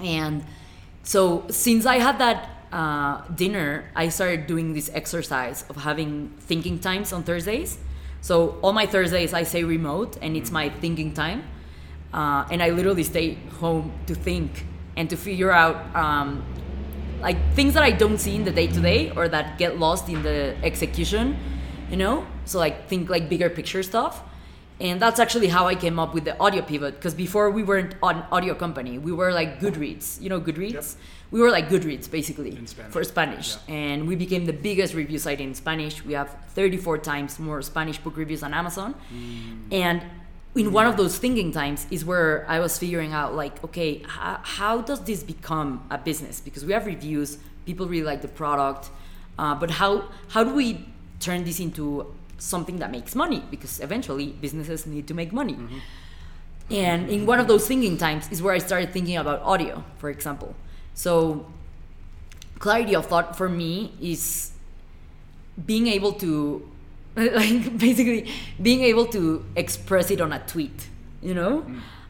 [0.00, 0.44] And
[1.08, 6.78] so since i had that uh, dinner i started doing this exercise of having thinking
[6.78, 7.78] times on thursdays
[8.28, 11.40] so all my thursdays i say remote and it's my thinking time
[12.18, 13.26] uh, and i literally stay
[13.62, 14.50] home to think
[14.98, 16.28] and to figure out um,
[17.20, 20.08] like things that I don't see in the day to day or that get lost
[20.08, 21.36] in the execution,
[21.90, 22.26] you know?
[22.44, 24.22] So like think like bigger picture stuff.
[24.80, 27.94] And that's actually how I came up with the audio pivot because before we weren't
[28.02, 28.98] an audio company.
[28.98, 30.20] We were like Goodreads.
[30.20, 30.72] You know Goodreads?
[30.72, 30.84] Yep.
[31.30, 32.92] We were like Goodreads basically Spanish.
[32.92, 33.56] for Spanish.
[33.68, 33.74] Yeah.
[33.74, 36.04] And we became the biggest review site in Spanish.
[36.04, 38.94] We have 34 times more Spanish book reviews on Amazon.
[39.70, 40.02] And
[40.54, 44.40] in one of those thinking times is where I was figuring out like, okay, how,
[44.42, 46.40] how does this become a business?
[46.40, 48.90] Because we have reviews, people really like the product,
[49.38, 50.86] uh, but how how do we
[51.20, 52.06] turn this into
[52.38, 53.42] something that makes money?
[53.50, 55.56] Because eventually businesses need to make money.
[56.70, 60.10] And in one of those thinking times is where I started thinking about audio, for
[60.10, 60.54] example.
[60.98, 61.46] So
[62.58, 64.50] clarity of thought for me is
[65.64, 66.68] being able to
[67.16, 68.28] like basically
[68.60, 70.88] being able to express it on a tweet
[71.22, 71.64] you know?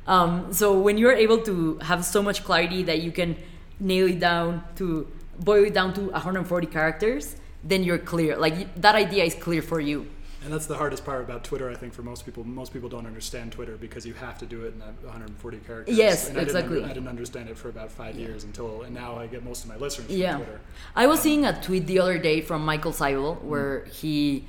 [0.07, 3.37] Um, so when you're able to have so much clarity that you can
[3.79, 5.07] nail it down to
[5.39, 8.37] boil it down to 140 characters then you're clear.
[8.37, 10.07] Like that idea is clear for you
[10.45, 12.45] And that's the hardest part about Twitter, I think, for most people.
[12.45, 15.97] Most people don't understand Twitter because you have to do it in 140 characters.
[15.97, 16.77] Yes, and I exactly.
[16.77, 19.45] Didn't, under- I didn't understand it for about five years until, and now I get
[19.45, 20.61] most of my listeners from yeah Twitter.
[20.95, 24.45] i was seeing a tweet the other day from michael seibel where he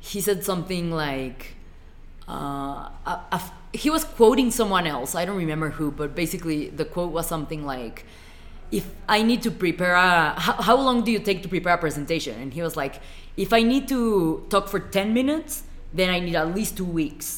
[0.00, 1.54] he said something like
[2.28, 3.40] uh, a- a
[3.72, 7.64] he was quoting someone else i don't remember who but basically the quote was something
[7.64, 8.04] like
[8.72, 11.78] if i need to prepare a how, how long do you take to prepare a
[11.78, 13.00] presentation and he was like
[13.44, 14.00] if i need to
[14.52, 15.62] talk for 10 minutes
[15.98, 17.28] then i need at least two weeks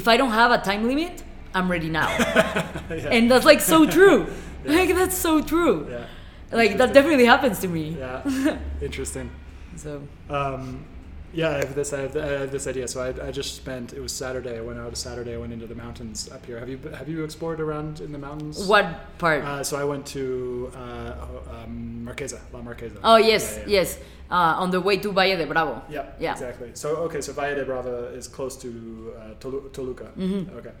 [0.00, 2.08] if i don't have a time limit I'm ready now.
[3.16, 4.26] And that's like so true.
[4.64, 5.86] Like that's so true.
[5.90, 6.06] Yeah.
[6.50, 7.84] Like that definitely happens to me.
[7.98, 8.58] Yeah.
[8.88, 9.30] Interesting.
[9.76, 10.86] So Um,
[11.34, 11.92] yeah, I have this.
[11.92, 12.86] I have, I have this idea.
[12.88, 13.92] So I, I just spent.
[13.92, 14.56] It was Saturday.
[14.56, 15.34] I went out Saturday.
[15.34, 16.58] I went into the mountains up here.
[16.58, 18.66] Have you have you explored around in the mountains?
[18.66, 18.86] what
[19.18, 19.42] part?
[19.44, 22.98] Uh, so I went to uh, um, Marquesa, La Marquesa.
[23.02, 23.80] oh yes, Yeah, yeah.
[23.80, 23.98] yes.
[24.30, 25.82] Uh, on the way to Valle de Bravo.
[25.90, 26.32] Yeah, Yeah.
[26.32, 26.70] exactly.
[26.74, 30.08] So okay, so Valle de Bravo is close to uh, Tolu- Toluca.
[30.16, 30.48] Mhm.
[30.58, 30.72] Okay,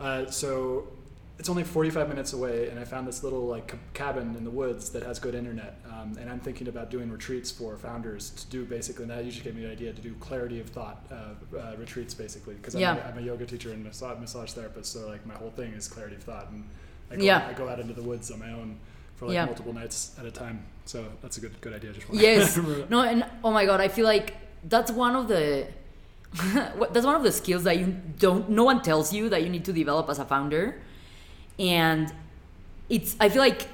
[0.00, 0.86] uh, so
[1.40, 4.50] it's only 45 minutes away, and I found this little like ca- cabin in the
[4.50, 5.80] woods that has good internet.
[5.90, 9.04] Um, and I'm thinking about doing retreats for founders to do basically.
[9.04, 12.12] And that usually gave me the idea to do clarity of thought uh, uh, retreats
[12.12, 12.96] basically because I'm, Yeah.
[12.98, 14.92] a- I'm a yoga teacher and massage, massage therapist.
[14.92, 16.62] So like my whole thing is clarity of thought, and
[17.10, 17.48] I go, Yeah.
[17.48, 18.76] I go out into the woods on my own
[19.16, 19.46] for like Yeah.
[19.46, 20.62] multiple nights at a time.
[20.84, 21.94] So that's a good good idea.
[21.94, 22.58] Just Yes.
[22.90, 24.36] No, and oh my god, I feel like
[24.68, 25.68] that's one of the
[26.92, 27.86] that's one of the skills that you
[28.18, 30.82] don't no one tells you that you need to develop as a founder.
[31.60, 32.12] And
[32.88, 33.68] it's I feel like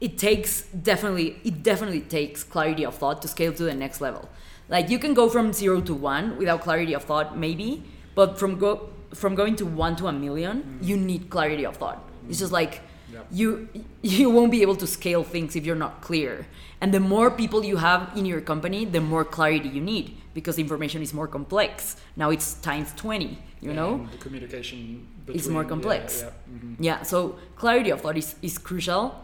[0.00, 4.28] it takes definitely it definitely takes clarity of thought to scale to the next level.
[4.68, 7.82] Like you can go from 0 to 1 without clarity of thought maybe,
[8.14, 10.62] but from go from going to 1 to a 1000000 mm.
[10.80, 11.98] you need clarity of thought.
[12.28, 13.26] It's just like Yep.
[13.32, 13.68] you
[14.02, 16.46] you won't be able to scale things if you're not clear
[16.80, 20.58] and the more people you have in your company the more clarity you need because
[20.58, 26.20] information is more complex now it's times 20 you know the communication is more complex.
[26.20, 26.58] Yeah, yeah.
[26.58, 26.76] mhm.
[26.80, 29.14] yeah so clarity of thought is, is crucial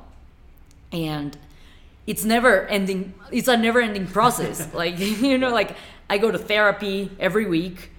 [0.92, 1.37] and
[2.07, 5.77] it's never ending it's a never ending process like you know like
[6.09, 7.90] i go to therapy every week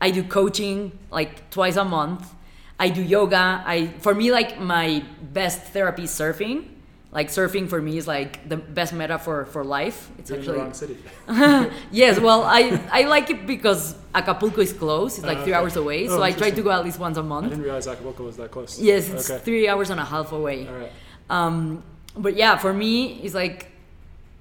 [0.00, 2.32] i do coaching like twice a month
[2.78, 6.64] i do yoga i for me like my best therapy is surfing
[7.12, 10.60] like surfing for me is like the best metaphor for life it's You're in the
[10.60, 11.72] actually wrong city.
[11.90, 15.60] yes well i i like it because acapulco is close it's like Uh, three okay.
[15.60, 17.64] hours away so Oh, i try to go at least once a month I didn't
[17.64, 18.78] realize Acapulco was that close.
[18.80, 19.42] Yes, it's okay.
[19.44, 20.66] three hours and a half away.
[20.68, 20.92] All right.
[21.30, 21.82] Um,
[22.16, 23.70] but yeah, for me, it's like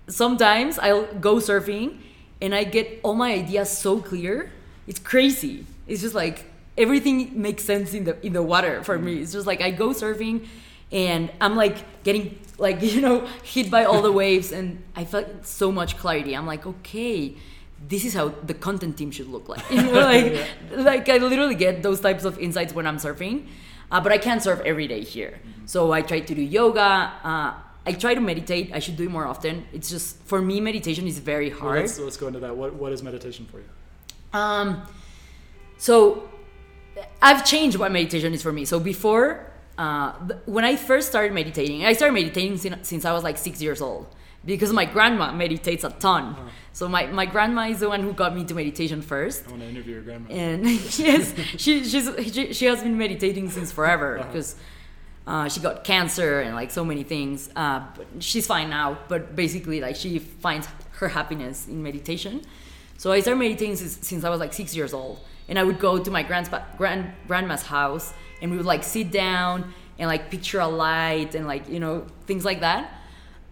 [0.08, 1.98] sometimes I'll go surfing
[2.42, 4.52] and I get all my ideas so clear.
[4.88, 5.66] It's crazy.
[5.88, 6.46] It's just like
[6.78, 9.22] everything makes sense in the in the water for me.
[9.22, 10.48] It's just like I go surfing
[10.92, 15.46] and I'm like getting like you know hit by all the waves and I felt
[15.46, 16.36] so much clarity.
[16.36, 17.36] I'm like okay.
[17.88, 19.62] This is how the content team should look like.
[19.70, 23.46] You know, like, like I literally get those types of insights when I'm surfing.
[23.92, 25.40] Uh, but I can't surf every day here.
[25.68, 26.82] So I try to do yoga.
[27.24, 27.54] Uh,
[27.86, 28.72] I try to meditate.
[28.74, 29.66] I should do it more often.
[29.72, 31.82] It's just for me, meditation is very Well, hard.
[31.82, 32.58] let's, let's go into that.
[32.58, 33.70] What What is meditation for you?
[34.34, 34.82] Um,
[35.78, 36.28] so
[37.22, 38.66] I've changed what meditation is for me.
[38.66, 40.12] So before, uh,
[40.46, 43.82] when I first started meditating, I started meditating since, since I was like six years
[43.82, 44.08] old
[44.46, 46.36] because my grandma meditates a ton.
[46.72, 49.46] So my, my grandma is the one who got me into meditation first.
[49.48, 50.30] I want to interview your grandma.
[50.30, 50.66] and
[51.00, 54.28] yes, she she's she, she has been meditating since forever Uh-huh.
[54.28, 54.56] because
[55.28, 57.50] uh, she got cancer and like so many things.
[57.56, 58.98] Uh, but she's fine now.
[59.08, 60.68] But basically, like she finds
[61.00, 62.42] her happiness in meditation.
[62.98, 65.80] So I started meditating since, since I was like six years old, and I would
[65.80, 70.30] go to my grandpa, grand grandma's house, and we would like sit down and like
[70.30, 73.02] picture a light and like you know things like that.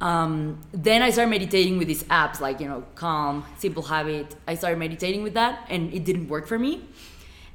[0.02, 4.36] Um, then I started meditating with these apps like you know Calm, Simple Habit.
[4.48, 6.88] I started meditating with that, and it didn't work for me.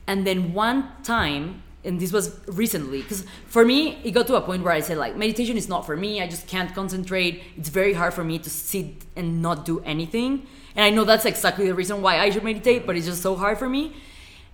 [0.06, 4.40] And then one time, and this was recently, because for me it got to a
[4.40, 6.22] point where I said like meditation is not for me.
[6.22, 7.42] I just can't concentrate.
[7.56, 10.46] It's very hard for me to sit and not do anything.
[10.74, 13.34] And I know that's exactly the reason why I should meditate, but it's just so
[13.34, 13.94] hard for me.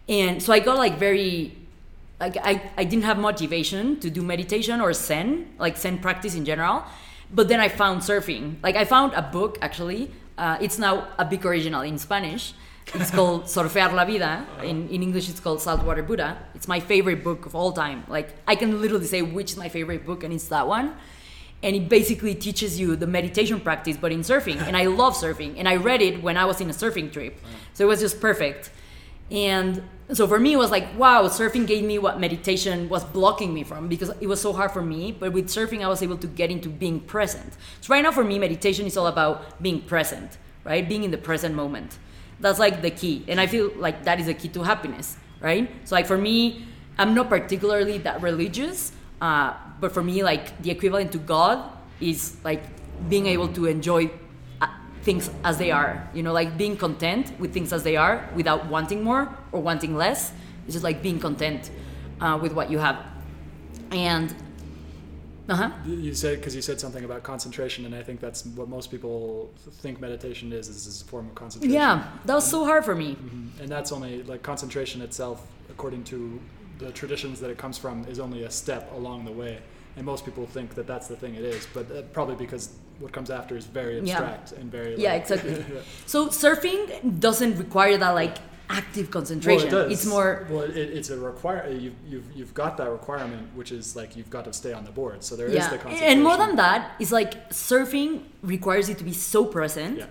[0.08, 1.56] And so I got like very
[2.20, 6.44] like I, I didn't have motivation to do meditation or zen like zen practice in
[6.44, 6.84] general.
[7.32, 8.56] But then i found surfing.
[8.62, 10.10] Like i found a book actually.
[10.36, 12.54] Uh, it's now a big original in spanish.
[12.92, 14.46] It's called surfear la vida.
[14.62, 16.38] In, in english it's called saltwater buddha.
[16.54, 18.04] It's my favorite book of all time.
[18.08, 20.94] Like i can literally say which is my favorite book and it's that one.
[21.62, 24.60] And it basically teaches you the meditation practice but in surfing.
[24.68, 25.54] And i love surfing.
[25.56, 27.40] And i read it when i was in a surfing trip.
[27.72, 28.70] So it was just perfect
[29.30, 29.82] and
[30.12, 33.64] so for me, it was like, wow, surfing gave me what meditation was blocking me
[33.64, 35.12] from because it was so hard for me.
[35.12, 37.56] But with surfing, I was able to get into being present.
[37.80, 40.86] So right now, for me, meditation is all about being present, right?
[40.86, 41.98] Being in the present moment.
[42.38, 43.24] That's like the key.
[43.28, 45.70] And I feel like that is the key to happiness, right?
[45.84, 46.66] So, like, for me,
[46.98, 52.36] I'm not particularly that religious, uh, but for me, like, the equivalent to God is
[52.44, 52.62] like
[53.08, 54.10] being able to enjoy
[55.04, 58.66] things as they are you know like being content with things as they are without
[58.74, 60.32] wanting more or wanting less
[60.64, 61.70] it's just like being content
[62.20, 62.96] uh, with what you have
[63.92, 64.34] and
[65.48, 68.90] uh-huh You said because you said something about concentration, and I think that's what most
[68.90, 69.50] people
[69.82, 71.74] think meditation is is, is a form of concentration.
[71.80, 71.94] yeah
[72.24, 73.60] that was so hard for me Mhm.
[73.60, 75.38] And that's only like concentration itself,
[75.74, 76.16] according to
[76.82, 79.54] the traditions that it comes from is only a step along the way.
[79.96, 82.64] And most people think that that's the thing it is, but uh, probably because
[83.00, 84.14] what comes after is very Yeah.
[84.18, 85.64] abstract and very Yeah, like- exactly.
[86.06, 88.36] So surfing doesn't require that like
[88.70, 89.68] active concentration.
[89.70, 89.92] Well, it does.
[89.92, 91.68] It's more Well, it, it's a require.
[91.70, 94.90] You've, you've you've got that requirement, which is like you've got to stay on the
[94.90, 95.22] board.
[95.22, 96.12] So there is yeah, the concentration.
[96.12, 99.98] and more than that, it's like surfing requires you to be so present.
[99.98, 100.06] Yeah.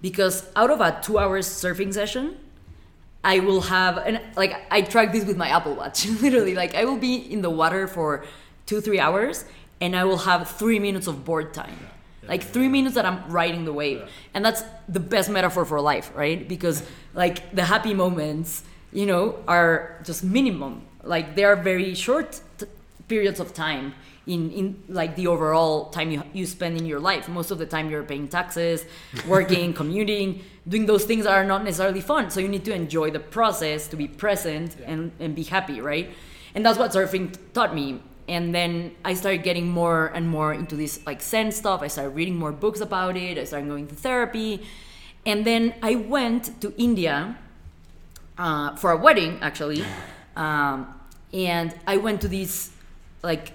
[0.00, 2.38] Because out of a two hours surfing session,
[3.22, 6.06] I will have and like I track this with my Apple Watch.
[6.22, 8.24] Literally, like I will be in the water for
[8.64, 9.44] two three hours,
[9.78, 11.78] and I will have three minutes of board time.
[12.32, 14.08] Like three minutes that I'm riding the wave, Yeah.
[14.34, 14.62] and that's
[14.96, 16.40] the best metaphor for life, right?
[16.54, 16.76] Because
[17.22, 18.62] like the happy moments,
[19.00, 19.22] you know,
[19.56, 19.72] are
[20.08, 20.74] just minimum.
[21.14, 22.28] Like they are very short
[22.58, 22.66] t-
[23.08, 23.94] periods of time
[24.34, 24.64] in, in
[25.00, 27.28] like the overall time you, you spend in your life.
[27.28, 28.84] Most of the time you're paying taxes,
[29.26, 30.28] working, commuting,
[30.68, 32.30] doing those things that are not necessarily fun.
[32.30, 34.90] So you need to enjoy the process to be present Yeah.
[34.92, 36.06] and, and be happy, right?
[36.54, 38.00] And that's what surfing taught me.
[38.34, 38.72] And then
[39.10, 41.78] I started getting more and more into this like Zen stuff.
[41.82, 43.34] I started reading more books about it.
[43.42, 44.62] I started going to therapy.
[45.26, 47.16] And then I went to India
[48.38, 49.84] uh, for a wedding actually
[50.36, 50.76] um,
[51.34, 52.70] and i went to this
[53.22, 53.52] like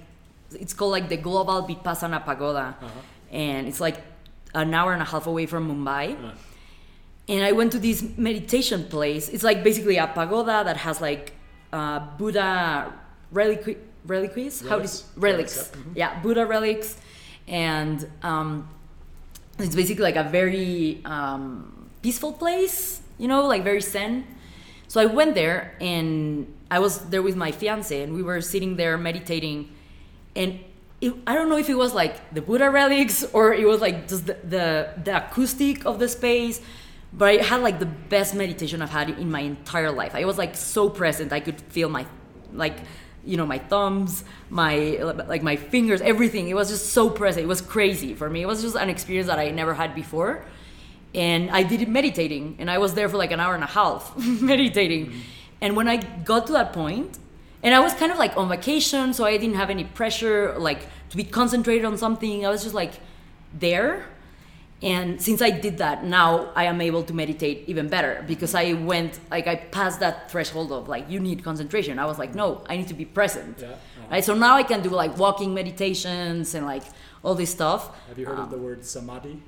[0.64, 2.90] it's called like the global vipassana pagoda Uh-huh.
[3.32, 3.98] and it's like
[4.54, 6.32] an hour and a half away from mumbai Uh,
[7.34, 8.00] and i went to this
[8.30, 11.34] meditation place it's like basically a pagoda that has like
[11.74, 12.94] uh, buddha
[14.08, 14.92] reliques how Relics.
[14.92, 15.82] does relics Relics, yeah.
[15.82, 15.96] Mhm.
[16.16, 16.98] yeah buddha relics
[17.48, 18.68] and um,
[19.60, 24.26] it's basically like a very um, peaceful place you know like very zen
[24.88, 28.76] so i went there and i was there with my fiance and we were sitting
[28.76, 29.70] there meditating
[30.36, 30.60] and
[31.02, 34.08] it, i don't know if it was like the buddha relics or it was like
[34.08, 36.62] just the, the, the acoustic of the space
[37.14, 40.38] but i had like the best meditation i've had in my entire life i was
[40.38, 42.06] like so present i could feel my
[42.54, 42.78] like
[43.26, 44.98] you know my thumbs my
[45.28, 48.48] like my fingers everything it was just so present it was crazy for me it
[48.48, 50.46] was just an experience that i never had before
[51.16, 53.68] and I did it meditating, and I was there for like an hour and a
[53.68, 55.08] half meditating.
[55.08, 55.20] Mm-hmm.
[55.62, 57.18] And when I got to that point,
[57.64, 60.88] and I was kind of like on vacation, so I didn't have any pressure, like
[61.10, 62.46] to be concentrated on something.
[62.46, 62.94] I was just like
[63.54, 64.06] there.
[64.82, 68.74] And since I did that, now I am able to meditate even better because I
[68.74, 71.98] went like I passed that threshold of like you need concentration.
[71.98, 73.58] I was like, no, I need to be present.
[73.60, 74.08] Yeah, uh-huh.
[74.12, 74.24] Right.
[74.24, 76.84] So now I can do like walking meditations and like
[77.24, 77.90] all this stuff.
[78.10, 79.42] Have you heard of Um, the word samadhi?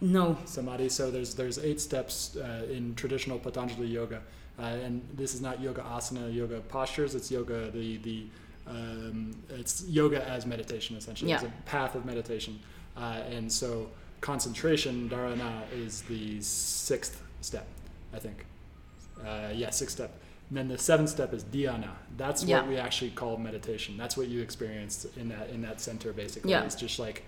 [0.00, 0.36] No.
[0.44, 0.88] Samadhi.
[0.90, 4.20] So there's there's eight steps uh, in traditional Patanjali yoga,
[4.58, 7.14] uh, and this is not yoga asana, yoga postures.
[7.14, 8.26] It's yoga the the
[8.66, 11.32] um, it's yoga as meditation essentially.
[11.32, 11.48] It's Yeah.
[11.48, 12.60] a path of meditation,
[12.96, 13.88] uh, and so
[14.34, 17.66] concentration dharana is the sixth step,
[18.14, 18.46] I think.
[19.22, 20.12] Uh, yeah, sixth step.
[20.48, 21.90] And then the seventh step is dhyana.
[22.16, 22.60] That's Yeah.
[22.60, 23.98] what we actually call meditation.
[23.98, 26.52] That's what you experienced in that in that center basically.
[26.52, 26.64] Yeah.
[26.64, 27.24] It's just like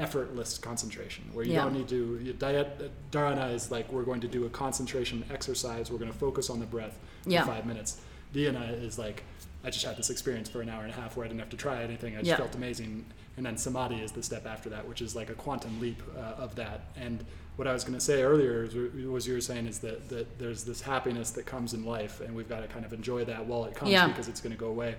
[0.00, 1.62] effortless concentration where you Yeah.
[1.64, 5.88] don't need to you, diet, dharana is like we're going to do a concentration exercise
[5.90, 6.96] we're going to focus on the breath
[7.26, 7.42] Yeah.
[7.44, 7.98] for five minutes
[8.34, 9.22] dhyana is like
[9.64, 11.50] i just had this experience for an hour and a half where i didn't have
[11.50, 12.36] to try anything i just Yeah.
[12.36, 13.04] felt amazing
[13.36, 16.42] and then samadhi is the step after that which is like a quantum leap uh,
[16.42, 17.24] of that and
[17.56, 18.74] what i was going to say earlier is,
[19.06, 22.34] was you were saying is that, that there's this happiness that comes in life and
[22.34, 24.06] we've got to kind of enjoy that while it comes Yeah.
[24.08, 24.94] because it's going to go away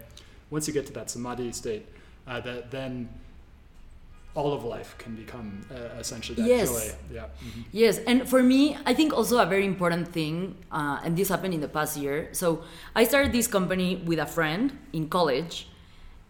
[0.49, 1.85] once you get to that samadhi state
[2.27, 3.09] uh, that then
[4.33, 6.69] all of life can become uh, essentially that Yes.
[6.69, 6.95] joy.
[7.13, 7.25] Yeah.
[7.43, 7.63] Mhm.
[7.71, 11.53] Yes, and for me, I think also a very important thing, uh, and this happened
[11.53, 12.29] in the past year.
[12.31, 12.63] So
[12.95, 15.67] I started this company with a friend in college,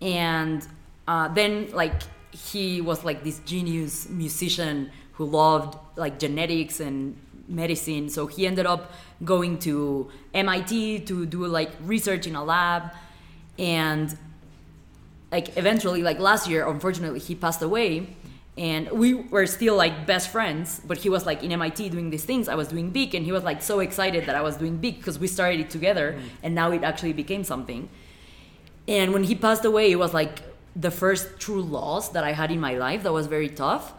[0.01, 0.65] and
[1.07, 7.15] uh, then like he was like this genius musician who loved like genetics and
[7.47, 8.09] medicine.
[8.09, 8.91] So he ended up
[9.23, 12.83] going to MIT to do like research in a lab,
[13.59, 14.17] and
[15.31, 18.15] like eventually like last year unfortunately he passed away
[18.57, 22.25] and we were still like best friends but he was like in mit doing these
[22.25, 22.49] things.
[22.49, 24.97] I was doing Beek and he was like so excited that i was doing Beek
[24.97, 27.89] because we started it together and now it actually became something.
[28.87, 30.41] And when he passed away it was like
[30.75, 33.93] the first true loss that i had in my life that was very tough.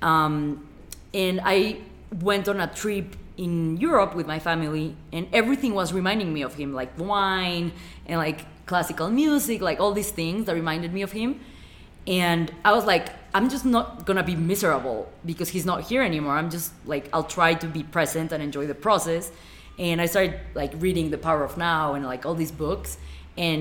[0.00, 0.66] Um,
[1.12, 1.76] and i
[2.20, 6.54] went on a trip in europe with my family and everything was reminding me of
[6.54, 7.72] him like wine
[8.06, 11.30] and like classical music like all these things that reminded me of him.
[12.06, 13.06] And i was like
[13.36, 15.00] i'm just not gonna be miserable
[15.30, 16.34] because he's not here anymore.
[16.40, 19.24] I'm just like i'll try to be present and enjoy the process.
[19.86, 22.90] And i started like reading the power of now and like all these books.
[23.36, 23.60] And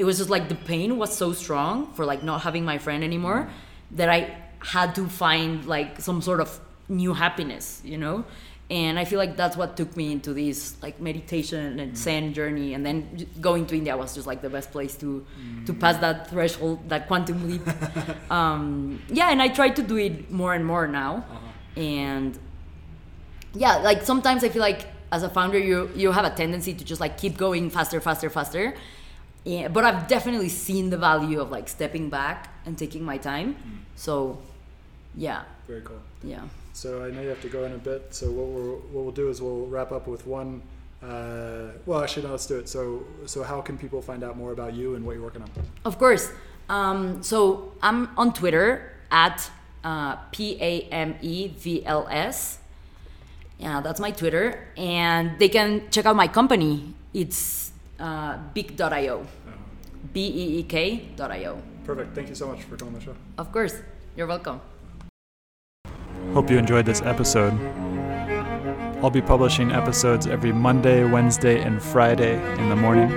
[0.00, 3.00] it was just like the pain was so strong for like not having my friend
[3.10, 3.40] anymore
[3.98, 4.20] that i
[4.76, 6.48] had to find like some sort of
[6.88, 8.16] new happiness you know
[8.72, 11.96] and I feel like that's what took me into this like meditation and mm.
[11.96, 12.72] Zen journey.
[12.72, 15.26] And then going to India was just like the best place to
[15.66, 15.80] to mm.
[15.80, 17.60] pass that threshold, that quantum leap.
[18.30, 21.80] um, yeah, and I try to do it more and more now, uh-huh.
[21.82, 22.38] and
[23.52, 26.82] yeah, like sometimes I feel like as a founder, you you have a tendency to
[26.82, 28.74] just like keep going faster, faster, faster.
[29.44, 33.54] Yeah, but I've definitely seen the value of like stepping back and taking my time.
[33.54, 33.78] Mm.
[33.96, 34.38] So,
[35.14, 36.00] yeah, Very cool.
[36.22, 36.46] yeah.
[36.72, 38.14] So I know you have to go in a bit.
[38.14, 40.62] So what we'll what we'll do is we'll wrap up with one.
[41.02, 42.30] Uh, well, actually, no.
[42.30, 42.68] Let's do it.
[42.68, 45.50] So so how can people find out more about you and what you're working on?
[45.84, 46.30] Of course.
[46.68, 49.50] Um, so I'm on Twitter at
[49.84, 52.58] uh, P A M E V L S.
[53.58, 54.68] Yeah, that's my Twitter.
[54.76, 56.94] And they can check out my company.
[57.14, 59.26] It's uh, beek.io.
[60.12, 61.62] B E E K.io.
[61.84, 62.14] Perfect.
[62.14, 63.14] Thank you so much for coming on the show.
[63.38, 63.74] Of course.
[64.16, 64.60] You're welcome.
[66.32, 67.52] Hope you enjoyed this episode.
[69.02, 73.10] I'll be publishing episodes every Monday, Wednesday, and Friday in the morning.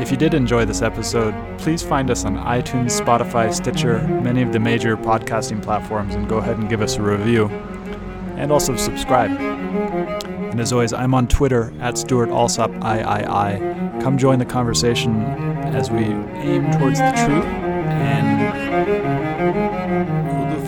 [0.00, 4.52] If you did enjoy this episode, please find us on iTunes, Spotify, Stitcher, many of
[4.52, 7.48] the major podcasting platforms, and go ahead and give us a review.
[8.36, 9.30] And also subscribe.
[9.30, 14.02] And as always, I'm on Twitter at Stewart Alsop III.
[14.02, 17.69] Come join the conversation as we aim towards the truth.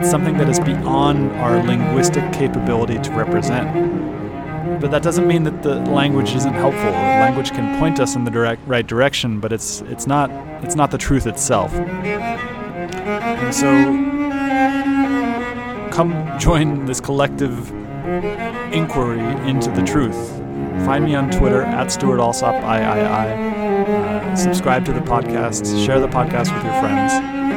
[0.00, 4.80] It's something that is beyond our linguistic capability to represent.
[4.80, 6.90] But that doesn't mean that the language isn't helpful.
[6.90, 10.30] Language can point us in the direct right direction, but it's it's not
[10.64, 11.70] it's not the truth itself.
[11.74, 13.70] And so
[15.92, 17.70] come join this collective
[18.72, 20.30] inquiry into the truth.
[20.86, 22.86] Find me on Twitter at Stewart Alsop III.
[22.86, 25.84] Uh, subscribe to the podcast.
[25.84, 27.12] Share the podcast with your friends.